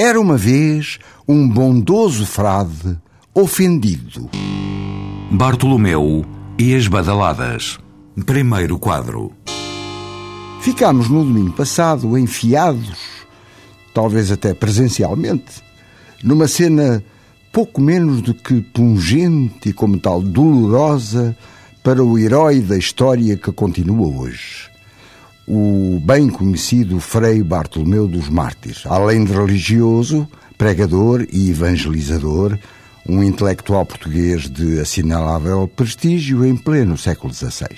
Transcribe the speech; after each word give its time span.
Era 0.00 0.20
uma 0.20 0.36
vez 0.36 1.00
um 1.26 1.48
bondoso 1.48 2.24
frade 2.24 2.96
ofendido. 3.34 4.30
Bartolomeu 5.28 6.24
e 6.56 6.72
as 6.72 6.86
badaladas. 6.86 7.80
Primeiro 8.24 8.78
quadro. 8.78 9.32
Ficámos 10.60 11.08
no 11.08 11.24
domingo 11.24 11.52
passado 11.52 12.16
enfiados, 12.16 12.96
talvez 13.92 14.30
até 14.30 14.54
presencialmente, 14.54 15.60
numa 16.22 16.46
cena 16.46 17.02
pouco 17.52 17.80
menos 17.80 18.22
do 18.22 18.32
que 18.32 18.60
pungente 18.60 19.70
e 19.70 19.72
como 19.72 19.98
tal 19.98 20.22
dolorosa 20.22 21.36
para 21.82 22.04
o 22.04 22.16
herói 22.16 22.60
da 22.60 22.78
história 22.78 23.36
que 23.36 23.50
continua 23.50 24.06
hoje 24.06 24.77
o 25.48 25.98
bem 26.04 26.28
conhecido 26.28 27.00
Frei 27.00 27.42
Bartolomeu 27.42 28.06
dos 28.06 28.28
Mártires. 28.28 28.82
Além 28.84 29.24
de 29.24 29.32
religioso, 29.32 30.28
pregador 30.58 31.26
e 31.32 31.48
evangelizador, 31.48 32.58
um 33.08 33.22
intelectual 33.22 33.86
português 33.86 34.50
de 34.50 34.78
assinalável 34.78 35.66
prestígio 35.66 36.44
em 36.44 36.54
pleno 36.54 36.98
século 36.98 37.32
XVI. 37.32 37.68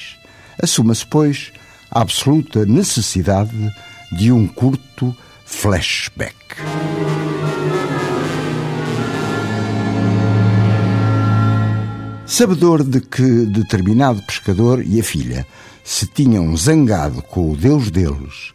Assuma-se, 0.61 1.07
pois, 1.07 1.53
a 1.89 2.01
absoluta 2.01 2.67
necessidade 2.67 3.57
de 4.11 4.33
um 4.33 4.49
curto 4.49 5.17
flashback. 5.45 6.35
Sabedor 12.31 12.85
de 12.85 13.01
que 13.01 13.45
determinado 13.45 14.23
pescador 14.23 14.87
e 14.87 15.01
a 15.01 15.03
filha 15.03 15.45
se 15.83 16.07
tinham 16.07 16.57
zangado 16.57 17.21
com 17.23 17.51
o 17.51 17.57
Deus 17.57 17.91
deles, 17.91 18.53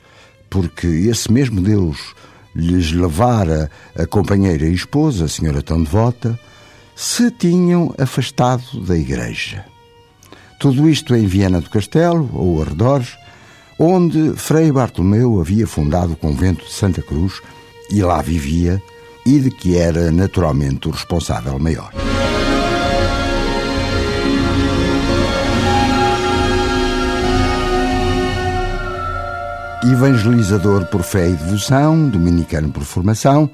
porque 0.49 0.87
esse 0.87 1.29
mesmo 1.29 1.59
Deus 1.59 2.15
lhes 2.55 2.93
levara 2.93 3.69
a 3.93 4.07
companheira 4.07 4.65
e 4.65 4.73
esposa, 4.73 5.25
a 5.25 5.27
senhora 5.27 5.61
tão 5.61 5.83
devota, 5.83 6.39
se 6.95 7.29
tinham 7.29 7.93
afastado 7.97 8.79
da 8.79 8.97
igreja. 8.97 9.65
Tudo 10.57 10.89
isto 10.89 11.13
em 11.13 11.27
Viena 11.27 11.59
do 11.59 11.69
Castelo, 11.69 12.29
ou 12.33 12.61
arredores, 12.61 13.09
onde 13.77 14.37
Frei 14.37 14.71
Bartolomeu 14.71 15.41
havia 15.41 15.67
fundado 15.67 16.13
o 16.13 16.17
convento 16.17 16.63
de 16.63 16.71
Santa 16.71 17.01
Cruz 17.01 17.41
e 17.91 18.01
lá 18.01 18.21
vivia, 18.21 18.81
e 19.25 19.37
de 19.37 19.51
que 19.51 19.75
era 19.75 20.13
naturalmente 20.13 20.87
o 20.87 20.91
responsável 20.91 21.59
maior. 21.59 21.91
Evangelizador 29.91 30.85
por 30.87 31.03
fé 31.03 31.29
e 31.29 31.33
devoção, 31.33 32.09
dominicano 32.09 32.71
por 32.71 32.83
formação, 32.83 33.49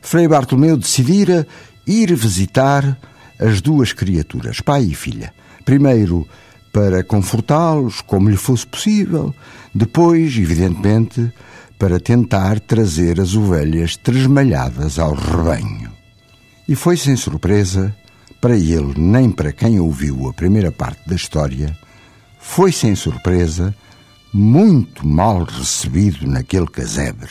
Frei 0.00 0.26
Bartolomeu 0.26 0.76
decidira 0.76 1.46
ir 1.86 2.14
visitar 2.14 2.98
as 3.38 3.60
duas 3.60 3.92
criaturas, 3.92 4.60
pai 4.60 4.84
e 4.84 4.94
filha. 4.94 5.32
Primeiro, 5.64 6.26
para 6.72 7.02
confortá-los 7.02 8.00
como 8.00 8.28
lhe 8.28 8.36
fosse 8.36 8.66
possível, 8.66 9.34
depois, 9.74 10.36
evidentemente, 10.36 11.32
para 11.78 12.00
tentar 12.00 12.60
trazer 12.60 13.20
as 13.20 13.34
ovelhas 13.34 13.96
tresmalhadas 13.96 14.98
ao 14.98 15.14
rebanho. 15.14 15.92
E 16.68 16.74
foi 16.74 16.96
sem 16.96 17.16
surpresa, 17.16 17.94
para 18.40 18.56
ele 18.56 18.94
nem 18.96 19.30
para 19.30 19.52
quem 19.52 19.78
ouviu 19.78 20.28
a 20.28 20.32
primeira 20.32 20.72
parte 20.72 21.08
da 21.08 21.14
história, 21.14 21.76
foi 22.38 22.72
sem 22.72 22.94
surpresa 22.94 23.74
muito 24.36 25.06
mal 25.06 25.44
recebido 25.44 26.26
naquele 26.26 26.66
casebre. 26.66 27.30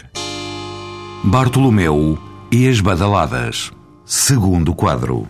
Bartolomeu 1.23 2.17
e 2.51 2.67
as 2.67 2.81
badaladas. 2.81 3.71
Segundo 4.03 4.73
quadro. 4.73 5.27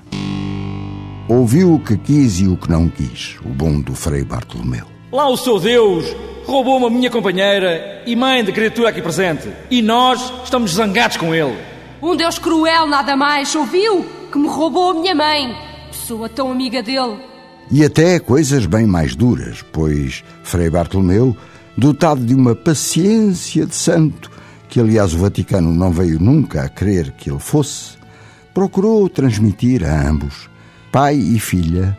Ouviu 1.27 1.73
o 1.73 1.79
que 1.79 1.97
quis 1.97 2.39
e 2.39 2.47
o 2.47 2.55
que 2.55 2.69
não 2.69 2.87
quis, 2.87 3.35
o 3.43 3.49
bom 3.49 3.81
do 3.81 3.93
Frei 3.93 4.23
Bartolomeu. 4.23 4.85
Lá 5.11 5.27
o 5.27 5.35
seu 5.35 5.59
Deus 5.59 6.05
roubou-me 6.45 6.85
a 6.85 6.89
minha 6.89 7.09
companheira 7.09 8.03
e 8.05 8.15
mãe 8.15 8.41
da 8.41 8.53
criatura 8.53 8.89
aqui 8.89 9.01
presente. 9.01 9.49
E 9.69 9.81
nós 9.81 10.31
estamos 10.45 10.75
zangados 10.75 11.17
com 11.17 11.35
ele. 11.35 11.57
Um 12.01 12.15
Deus 12.15 12.39
cruel, 12.39 12.87
nada 12.87 13.17
mais, 13.17 13.53
ouviu? 13.53 14.05
Que 14.31 14.37
me 14.37 14.47
roubou 14.47 14.91
a 14.91 14.93
minha 14.93 15.13
mãe. 15.13 15.53
Pessoa 15.91 16.29
tão 16.29 16.49
amiga 16.49 16.81
dele. 16.81 17.17
E 17.69 17.83
até 17.83 18.17
coisas 18.17 18.65
bem 18.65 18.85
mais 18.85 19.13
duras, 19.13 19.61
pois 19.73 20.23
Frei 20.41 20.69
Bartolomeu 20.69 21.35
dotado 21.77 22.25
de 22.25 22.33
uma 22.33 22.55
paciência 22.55 23.65
de 23.65 23.75
santo, 23.75 24.31
que 24.69 24.79
aliás 24.79 25.13
o 25.13 25.19
Vaticano 25.19 25.73
não 25.73 25.91
veio 25.91 26.19
nunca 26.19 26.63
a 26.63 26.69
crer 26.69 27.11
que 27.11 27.29
ele 27.29 27.39
fosse, 27.39 27.97
procurou 28.53 29.07
transmitir 29.09 29.83
a 29.83 30.09
ambos, 30.09 30.49
pai 30.91 31.15
e 31.15 31.39
filha, 31.39 31.97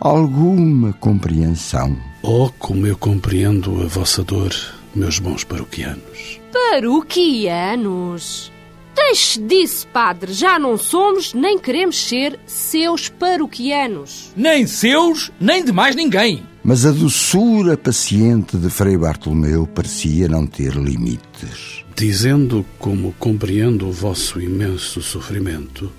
alguma 0.00 0.92
compreensão. 0.94 1.96
Oh, 2.22 2.50
como 2.58 2.86
eu 2.86 2.96
compreendo 2.96 3.82
a 3.82 3.86
vossa 3.86 4.22
dor, 4.22 4.52
meus 4.94 5.18
bons 5.18 5.44
paroquianos. 5.44 6.40
Paroquianos? 6.52 8.52
Deixe 8.94 9.40
disso, 9.40 9.86
padre. 9.88 10.32
Já 10.32 10.58
não 10.58 10.76
somos 10.76 11.32
nem 11.32 11.58
queremos 11.58 11.96
ser 11.96 12.38
seus 12.46 13.08
paroquianos. 13.08 14.32
Nem 14.36 14.66
seus, 14.66 15.32
nem 15.40 15.64
de 15.64 15.72
mais 15.72 15.96
ninguém. 15.96 16.42
Mas 16.64 16.86
a 16.86 16.92
doçura 16.92 17.76
paciente 17.76 18.56
de 18.56 18.70
Frei 18.70 18.96
Bartolomeu 18.96 19.66
parecia 19.66 20.28
não 20.28 20.46
ter 20.46 20.74
limites. 20.74 21.84
Dizendo 21.96 22.64
como 22.78 23.12
compreendo 23.18 23.88
o 23.88 23.92
vosso 23.92 24.40
imenso 24.40 25.02
sofrimento, 25.02 25.92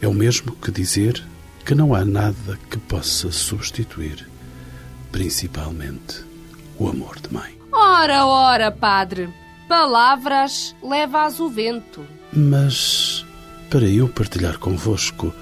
é 0.00 0.08
o 0.08 0.12
mesmo 0.12 0.52
que 0.56 0.72
dizer 0.72 1.22
que 1.64 1.74
não 1.74 1.94
há 1.94 2.04
nada 2.04 2.58
que 2.68 2.78
possa 2.78 3.30
substituir, 3.30 4.28
principalmente 5.12 6.24
o 6.78 6.88
amor 6.88 7.20
de 7.20 7.32
mãe. 7.32 7.56
Ora, 7.72 8.26
ora, 8.26 8.72
padre, 8.72 9.28
palavras 9.68 10.74
leva-as 10.82 11.38
o 11.38 11.48
vento. 11.48 12.04
Mas, 12.32 13.24
para 13.70 13.86
eu 13.86 14.08
partilhar 14.08 14.58
convosco, 14.58 15.32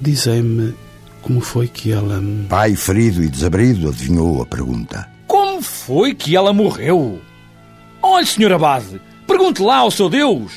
dizei-me 0.00 0.74
como 1.22 1.40
foi 1.40 1.68
que 1.68 1.92
ela. 1.92 2.22
Pai 2.48 2.74
ferido 2.76 3.22
e 3.22 3.28
desabrido 3.28 3.88
adivinhou 3.88 4.42
a 4.42 4.46
pergunta. 4.46 5.08
Como 5.26 5.62
foi 5.62 6.14
que 6.14 6.36
ela 6.36 6.52
morreu? 6.52 7.20
Olhe, 8.02 8.26
Sr. 8.26 8.52
Abade, 8.52 9.00
pergunte 9.26 9.62
lá 9.62 9.78
ao 9.78 9.90
seu 9.90 10.10
Deus. 10.10 10.52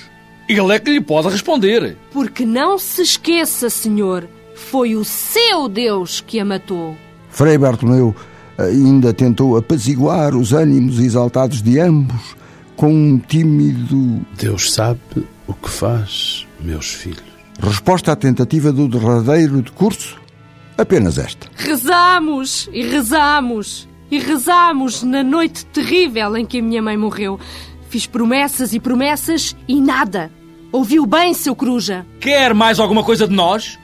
Ele 0.50 0.74
é 0.74 0.80
que 0.80 0.92
lhe 0.92 1.02
pode 1.02 1.30
responder. 1.30 1.98
Porque 2.12 2.46
não 2.46 2.78
se 2.78 3.02
esqueça, 3.02 3.70
senhor, 3.70 4.28
foi 4.54 4.96
o 4.96 5.06
seu 5.06 5.70
Deus 5.70 6.22
que 6.22 6.40
a 6.40 6.46
matou. 6.46 6.96
Frei 7.30 7.58
Bartolomeu 7.58 8.16
ainda 8.58 9.14
tentou 9.14 9.58
apaziguar 9.58 10.36
os 10.36 10.54
ânimos 10.54 11.00
exaltados 11.00 11.62
de 11.62 11.80
ambos 11.80 12.36
com 12.76 12.92
um 12.92 13.18
tímido. 13.18 14.26
Deus 14.38 14.72
sabe 14.72 15.00
o 15.48 15.54
que 15.54 15.70
faz, 15.70 16.48
meus 16.60 16.94
filhos. 16.94 17.24
Resposta 17.60 18.12
à 18.12 18.16
tentativa 18.16 18.72
do 18.72 18.88
derradeiro 18.88 19.62
decurso? 19.62 20.25
Apenas 20.78 21.18
esta. 21.18 21.48
Rezamos 21.56 22.70
e 22.74 22.84
rezamos 22.84 23.88
e 24.12 24.20
rezamos 24.20 25.04
na 25.04 25.24
noite 25.24 25.66
terrível 25.68 26.38
em 26.38 26.46
que 26.46 26.60
a 26.60 26.62
minha 26.62 26.82
mãe 26.82 26.98
morreu. 26.98 27.40
Fiz 27.90 28.06
promessas 28.06 28.74
e 28.74 28.80
promessas 28.80 29.56
e 29.68 29.80
nada. 29.80 30.32
Ouviu 30.72 31.06
bem, 31.06 31.34
seu 31.34 31.56
Coruja? 31.56 32.06
Quer 32.20 32.54
mais 32.54 32.80
alguma 32.80 33.04
coisa 33.04 33.28
de 33.28 33.34
nós? 33.34 33.80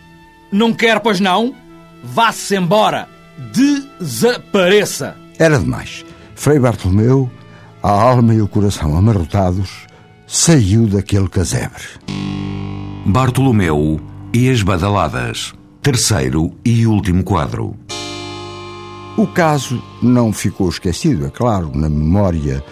Não 0.51 0.73
quer, 0.73 0.99
pois 0.99 1.19
não? 1.19 1.55
Vá-se 2.03 2.55
embora. 2.55 3.07
Desapareça. 3.53 5.15
Era 5.39 5.57
demais. 5.57 6.05
Frei 6.35 6.59
Bartolomeu, 6.59 7.31
a 7.81 7.89
alma 7.89 8.33
e 8.33 8.41
o 8.41 8.47
coração 8.47 8.97
amarrotados, 8.97 9.87
saiu 10.27 10.87
daquele 10.87 11.29
casebre. 11.29 11.83
Bartolomeu 13.05 13.99
e 14.33 14.49
as 14.49 14.61
badaladas. 14.61 15.53
Terceiro 15.81 16.53
e 16.63 16.85
último 16.85 17.23
quadro. 17.23 17.75
O 19.17 19.25
caso 19.25 19.81
não 19.99 20.31
ficou 20.31 20.69
esquecido, 20.69 21.25
é 21.25 21.31
claro, 21.31 21.71
na 21.73 21.89
memória 21.89 22.63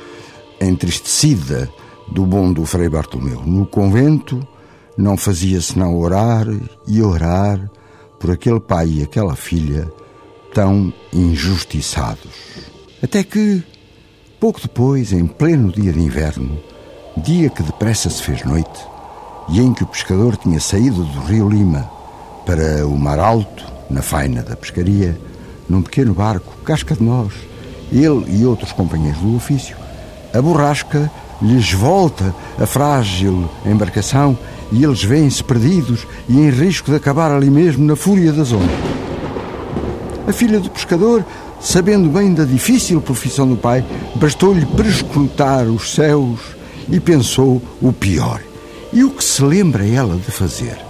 entristecida 0.61 1.67
do 2.07 2.23
bom 2.23 2.53
do 2.53 2.67
Frei 2.67 2.87
Bartolomeu. 2.87 3.41
No 3.43 3.65
convento, 3.65 4.47
não 4.95 5.17
fazia 5.17 5.59
senão 5.59 5.97
orar 5.97 6.45
e 6.87 7.01
orar 7.01 7.59
por 8.19 8.29
aquele 8.29 8.59
pai 8.59 8.87
e 8.87 9.01
aquela 9.01 9.35
filha 9.35 9.91
tão 10.53 10.93
injustiçados. 11.11 12.31
Até 13.01 13.23
que, 13.23 13.63
pouco 14.39 14.61
depois, 14.61 15.11
em 15.13 15.25
pleno 15.25 15.71
dia 15.71 15.91
de 15.91 15.99
inverno, 15.99 16.59
dia 17.17 17.49
que 17.49 17.63
depressa 17.63 18.07
se 18.07 18.21
fez 18.21 18.43
noite, 18.43 18.85
e 19.49 19.59
em 19.59 19.73
que 19.73 19.83
o 19.83 19.87
pescador 19.87 20.37
tinha 20.37 20.59
saído 20.59 21.03
do 21.03 21.21
rio 21.21 21.49
Lima 21.49 21.97
para 22.49 22.83
o 22.87 22.97
mar 22.97 23.19
alto, 23.19 23.63
na 23.91 24.01
faina 24.01 24.41
da 24.41 24.55
pescaria, 24.55 25.15
num 25.69 25.83
pequeno 25.83 26.15
barco, 26.15 26.51
casca 26.65 26.95
de 26.95 27.03
nós, 27.03 27.31
ele 27.91 28.25
e 28.27 28.43
outros 28.43 28.71
companheiros 28.71 29.21
do 29.21 29.35
ofício, 29.35 29.77
a 30.33 30.41
borrasca 30.41 31.11
lhes 31.43 31.71
volta 31.71 32.33
a 32.59 32.65
frágil 32.65 33.47
embarcação 33.63 34.35
e 34.71 34.83
eles 34.83 35.03
vêem-se 35.03 35.43
perdidos 35.43 36.07
e 36.27 36.39
em 36.39 36.49
risco 36.49 36.89
de 36.89 36.97
acabar 36.97 37.31
ali 37.31 37.51
mesmo 37.51 37.85
na 37.85 37.95
fúria 37.95 38.33
das 38.33 38.51
ondas. 38.51 38.67
A 40.27 40.33
filha 40.33 40.59
do 40.59 40.71
pescador, 40.71 41.23
sabendo 41.61 42.09
bem 42.09 42.33
da 42.33 42.45
difícil 42.45 42.99
profissão 42.99 43.47
do 43.47 43.57
pai, 43.57 43.85
bastou-lhe 44.15 44.65
prescrutar 44.65 45.67
os 45.67 45.93
céus 45.93 46.39
e 46.91 46.99
pensou 46.99 47.61
o 47.79 47.93
pior. 47.93 48.41
E 48.91 49.03
o 49.03 49.11
que 49.11 49.23
se 49.23 49.43
lembra 49.43 49.87
ela 49.87 50.15
de 50.15 50.31
fazer? 50.31 50.88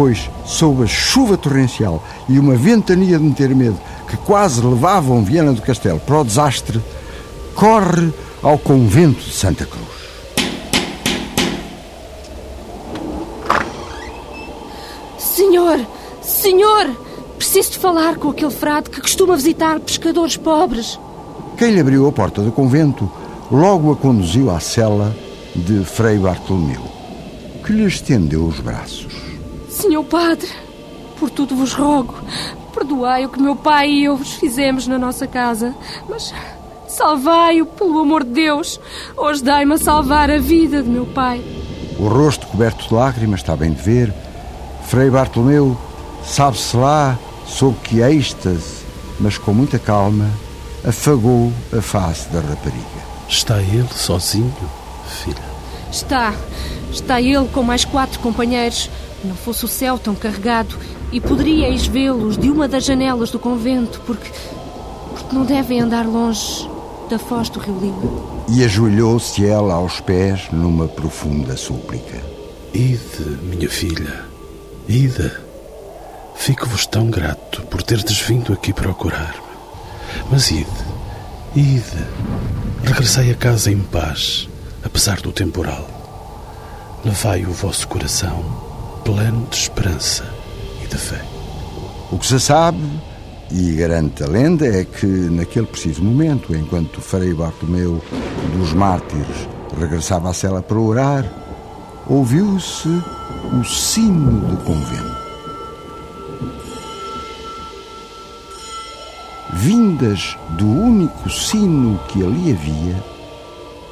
Pois, 0.00 0.30
sob 0.46 0.82
a 0.82 0.86
chuva 0.86 1.36
torrencial 1.36 2.02
e 2.26 2.38
uma 2.38 2.54
ventania 2.54 3.18
de 3.18 3.22
meter 3.22 3.54
medo 3.54 3.78
que 4.08 4.16
quase 4.16 4.62
levavam 4.62 5.22
Viana 5.22 5.52
do 5.52 5.60
Castelo 5.60 6.00
para 6.00 6.22
o 6.22 6.24
desastre, 6.24 6.80
corre 7.54 8.10
ao 8.42 8.56
convento 8.56 9.20
de 9.22 9.30
Santa 9.30 9.66
Cruz. 9.66 9.86
Senhor, 15.18 15.78
senhor, 16.22 16.96
preciso 17.36 17.72
de 17.72 17.78
falar 17.78 18.16
com 18.16 18.30
aquele 18.30 18.50
frade 18.50 18.88
que 18.88 19.02
costuma 19.02 19.36
visitar 19.36 19.80
pescadores 19.80 20.38
pobres. 20.38 20.98
Quem 21.58 21.72
lhe 21.72 21.80
abriu 21.80 22.08
a 22.08 22.12
porta 22.12 22.40
do 22.40 22.50
convento 22.50 23.06
logo 23.52 23.92
a 23.92 23.96
conduziu 23.96 24.50
à 24.50 24.60
cela 24.60 25.14
de 25.54 25.84
Frei 25.84 26.16
Bartolomeu, 26.16 26.84
que 27.62 27.74
lhe 27.74 27.84
estendeu 27.84 28.46
os 28.46 28.60
braços. 28.60 29.29
Senhor 29.80 30.04
Padre, 30.04 30.46
por 31.18 31.30
tudo 31.30 31.56
vos 31.56 31.72
rogo, 31.72 32.14
perdoai 32.74 33.24
o 33.24 33.30
que 33.30 33.40
meu 33.40 33.56
pai 33.56 33.88
e 33.88 34.04
eu 34.04 34.14
vos 34.14 34.34
fizemos 34.34 34.86
na 34.86 34.98
nossa 34.98 35.26
casa, 35.26 35.74
mas 36.06 36.34
salvai-o 36.86 37.64
pelo 37.64 37.98
amor 37.98 38.22
de 38.22 38.30
Deus, 38.30 38.78
ou 39.16 39.28
ajudai-me 39.28 39.72
a 39.72 39.78
salvar 39.78 40.30
a 40.30 40.36
vida 40.36 40.82
de 40.82 40.88
meu 40.90 41.06
pai. 41.06 41.42
O 41.98 42.08
rosto 42.08 42.46
coberto 42.46 42.88
de 42.88 42.94
lágrimas 42.94 43.40
está 43.40 43.56
bem 43.56 43.72
de 43.72 43.80
ver. 43.80 44.12
Frei 44.84 45.08
Bartolomeu 45.08 45.74
sabe-se 46.22 46.76
lá 46.76 47.18
sob 47.46 47.74
que 47.82 48.00
êxtase, 48.02 48.84
mas 49.18 49.38
com 49.38 49.54
muita 49.54 49.78
calma, 49.78 50.28
afagou 50.86 51.50
a 51.72 51.80
face 51.80 52.28
da 52.28 52.40
rapariga. 52.40 53.00
Está 53.26 53.62
ele 53.62 53.88
sozinho, 53.94 54.54
filha? 55.06 55.50
Está. 55.90 56.34
Está 56.92 57.18
ele 57.18 57.48
com 57.48 57.62
mais 57.62 57.84
quatro 57.84 58.20
companheiros. 58.20 58.90
Não 59.22 59.34
fosse 59.34 59.64
o 59.64 59.68
céu 59.68 59.98
tão 59.98 60.14
carregado 60.14 60.76
e 61.12 61.20
poderíeis 61.20 61.86
vê-los 61.86 62.38
de 62.38 62.50
uma 62.50 62.66
das 62.66 62.84
janelas 62.84 63.30
do 63.30 63.38
convento, 63.38 64.00
porque. 64.06 64.30
porque 65.10 65.34
não 65.34 65.44
devem 65.44 65.80
andar 65.80 66.06
longe 66.06 66.68
da 67.10 67.18
foz 67.18 67.50
do 67.50 67.60
Rio 67.60 67.78
Lima. 67.78 68.02
E 68.48 68.64
ajoelhou-se 68.64 69.44
ela 69.44 69.74
aos 69.74 70.00
pés 70.00 70.48
numa 70.50 70.88
profunda 70.88 71.56
súplica. 71.56 72.18
Ide, 72.72 73.38
minha 73.42 73.68
filha, 73.68 74.24
ide. 74.88 75.30
Fico-vos 76.36 76.86
tão 76.86 77.10
grato 77.10 77.62
por 77.66 77.82
terdes 77.82 78.18
vindo 78.20 78.52
aqui 78.52 78.72
procurar-me. 78.72 79.50
Mas 80.30 80.50
ide, 80.50 80.66
ide. 81.54 82.06
Regressai 82.82 83.30
a 83.30 83.34
casa 83.34 83.70
em 83.70 83.80
paz, 83.80 84.48
apesar 84.82 85.20
do 85.20 85.30
temporal. 85.30 85.86
Levai 87.04 87.44
o 87.44 87.52
vosso 87.52 87.86
coração 87.86 88.69
pleno 89.04 89.46
de 89.50 89.56
esperança 89.56 90.24
e 90.82 90.86
de 90.86 90.96
fé. 90.96 91.22
O 92.10 92.18
que 92.18 92.26
se 92.26 92.40
sabe, 92.40 92.82
e 93.50 93.72
garante 93.72 94.22
a 94.22 94.26
lenda, 94.26 94.66
é 94.66 94.84
que 94.84 95.06
naquele 95.06 95.66
preciso 95.66 96.02
momento, 96.02 96.54
enquanto 96.54 97.00
Frei 97.00 97.32
Bartolomeu 97.32 98.02
dos 98.56 98.72
Mártires 98.72 99.48
regressava 99.78 100.30
à 100.30 100.32
cela 100.32 100.62
para 100.62 100.78
orar, 100.78 101.24
ouviu-se 102.06 102.88
o 102.88 103.64
sino 103.64 104.48
do 104.48 104.56
convento. 104.64 105.20
Vindas 109.52 110.36
do 110.50 110.66
único 110.66 111.28
sino 111.28 111.98
que 112.08 112.24
ali 112.24 112.52
havia, 112.52 113.04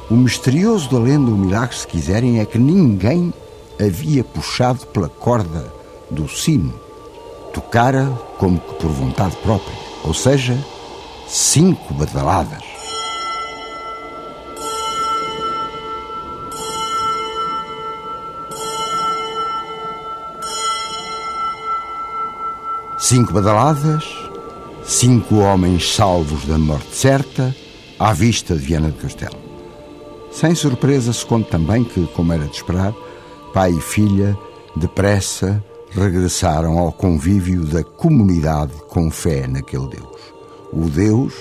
o 0.09 0.15
misterioso 0.15 0.89
da 0.89 0.97
lenda, 0.97 1.29
o 1.29 1.37
milagre, 1.37 1.75
se 1.75 1.85
quiserem, 1.85 2.39
é 2.39 2.45
que 2.45 2.57
ninguém 2.57 3.31
havia 3.79 4.23
puxado 4.23 4.85
pela 4.87 5.09
corda 5.09 5.71
do 6.11 6.27
sino. 6.27 6.73
Tocara 7.53 8.05
como 8.37 8.59
que 8.59 8.73
por 8.75 8.91
vontade 8.91 9.35
própria, 9.37 9.75
ou 10.03 10.13
seja, 10.13 10.57
cinco 11.27 11.93
badaladas. 11.93 12.63
Cinco 22.99 23.33
badaladas, 23.33 24.03
cinco 24.83 25.37
homens 25.37 25.95
salvos 25.95 26.45
da 26.45 26.59
morte 26.59 26.95
certa, 26.95 27.55
à 27.97 28.13
vista 28.13 28.55
de 28.55 28.61
Viana 28.61 28.89
do 28.89 29.01
Castelo. 29.01 29.37
Sem 30.31 30.53
surpresa, 30.53 31.11
se 31.11 31.25
conta 31.25 31.51
também 31.51 31.83
que, 31.83 32.05
como 32.07 32.31
era 32.33 32.45
de 32.45 32.55
esperar, 32.55 32.93
pai 33.53 33.71
e 33.71 33.81
filha, 33.81 34.37
depressa, 34.75 35.63
regressaram 35.91 36.77
ao 36.77 36.91
convívio 36.91 37.65
da 37.65 37.83
comunidade 37.83 38.73
com 38.89 39.09
fé 39.09 39.47
naquele 39.47 39.87
Deus, 39.87 40.21
o 40.71 40.89
Deus 40.89 41.33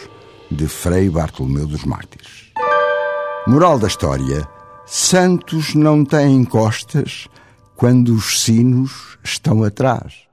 de 0.50 0.66
Frei 0.66 1.10
Bartolomeu 1.10 1.66
dos 1.66 1.84
Mártires. 1.84 2.52
Moral 3.46 3.78
da 3.78 3.87
história: 3.87 4.49
santos 4.87 5.75
não 5.75 6.05
têm 6.05 6.44
costas 6.44 7.28
quando 7.76 8.14
os 8.14 8.43
sinos 8.43 9.19
estão 9.22 9.62
atrás. 9.62 10.28